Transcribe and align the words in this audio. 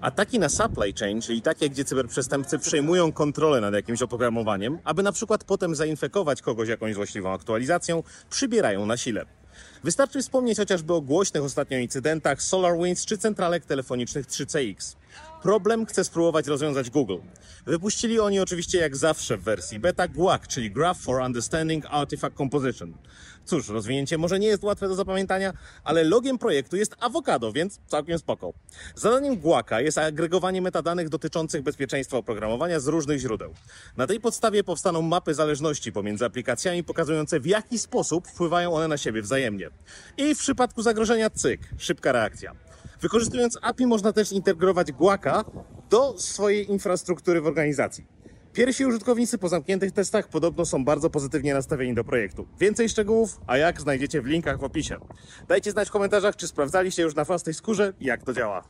Ataki 0.00 0.38
na 0.38 0.48
supply 0.48 0.92
chain, 0.92 1.20
czyli 1.20 1.42
takie, 1.42 1.70
gdzie 1.70 1.84
cyberprzestępcy 1.84 2.58
przejmują 2.58 3.12
kontrolę 3.12 3.60
nad 3.60 3.74
jakimś 3.74 4.02
oprogramowaniem, 4.02 4.78
aby 4.84 5.02
na 5.02 5.12
przykład 5.12 5.44
potem 5.44 5.74
zainfekować 5.74 6.42
kogoś 6.42 6.68
jakąś 6.68 6.94
złośliwą 6.94 7.32
aktualizacją, 7.32 8.02
przybierają 8.30 8.86
na 8.86 8.96
sile. 8.96 9.24
Wystarczy 9.84 10.22
wspomnieć 10.22 10.58
chociażby 10.58 10.94
o 10.94 11.00
głośnych 11.00 11.42
ostatnio 11.42 11.78
incydentach 11.78 12.42
SolarWinds 12.42 13.06
czy 13.06 13.18
centralek 13.18 13.64
telefonicznych 13.64 14.26
3CX. 14.26 14.96
Problem 15.42 15.86
chce 15.86 16.04
spróbować 16.04 16.46
rozwiązać 16.46 16.90
Google. 16.90 17.16
Wypuścili 17.66 18.20
oni 18.20 18.40
oczywiście 18.40 18.78
jak 18.78 18.96
zawsze 18.96 19.36
w 19.36 19.42
wersji 19.42 19.78
beta 19.78 20.08
GUAC, 20.08 20.46
czyli 20.48 20.70
Graph 20.70 21.00
for 21.00 21.22
Understanding 21.22 21.86
Artifact 21.90 22.36
Composition. 22.36 22.94
Cóż, 23.44 23.68
rozwinięcie 23.68 24.18
może 24.18 24.38
nie 24.38 24.46
jest 24.46 24.62
łatwe 24.62 24.88
do 24.88 24.94
zapamiętania, 24.94 25.52
ale 25.84 26.04
logiem 26.04 26.38
projektu 26.38 26.76
jest 26.76 26.96
awokado, 27.00 27.52
więc 27.52 27.80
całkiem 27.86 28.18
spoko. 28.18 28.52
Zadaniem 28.94 29.36
GUACa 29.36 29.80
jest 29.80 29.98
agregowanie 29.98 30.62
metadanych 30.62 31.08
dotyczących 31.08 31.62
bezpieczeństwa 31.62 32.16
oprogramowania 32.16 32.80
z 32.80 32.86
różnych 32.86 33.18
źródeł. 33.18 33.54
Na 33.96 34.06
tej 34.06 34.20
podstawie 34.20 34.64
powstaną 34.64 35.02
mapy 35.02 35.34
zależności 35.34 35.92
pomiędzy 35.92 36.24
aplikacjami 36.24 36.84
pokazujące 36.84 37.40
w 37.40 37.46
jaki 37.46 37.78
sposób 37.78 38.28
wpływają 38.28 38.74
one 38.74 38.88
na 38.88 38.96
siebie 38.96 39.22
wzajemnie. 39.22 39.70
I 40.16 40.34
w 40.34 40.38
przypadku 40.38 40.82
zagrożenia 40.82 41.30
cyk, 41.30 41.60
szybka 41.78 42.12
reakcja. 42.12 42.67
Wykorzystując 43.00 43.58
API 43.62 43.86
można 43.86 44.12
też 44.12 44.32
integrować 44.32 44.92
Guaca 44.92 45.44
do 45.90 46.18
swojej 46.18 46.70
infrastruktury 46.70 47.40
w 47.40 47.46
organizacji. 47.46 48.06
Pierwsi 48.52 48.86
użytkownicy 48.86 49.38
po 49.38 49.48
zamkniętych 49.48 49.92
testach 49.92 50.28
podobno 50.28 50.64
są 50.64 50.84
bardzo 50.84 51.10
pozytywnie 51.10 51.54
nastawieni 51.54 51.94
do 51.94 52.04
projektu. 52.04 52.48
Więcej 52.60 52.88
szczegółów, 52.88 53.40
a 53.46 53.58
jak 53.58 53.80
znajdziecie 53.80 54.22
w 54.22 54.26
linkach 54.26 54.60
w 54.60 54.64
opisie. 54.64 54.96
Dajcie 55.48 55.70
znać 55.70 55.88
w 55.88 55.92
komentarzach, 55.92 56.36
czy 56.36 56.48
sprawdzaliście 56.48 57.02
już 57.02 57.14
na 57.14 57.24
własnej 57.24 57.54
skórze, 57.54 57.92
jak 58.00 58.22
to 58.22 58.32
działa. 58.32 58.64